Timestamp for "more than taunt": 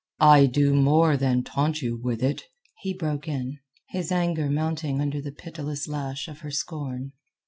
0.73-1.83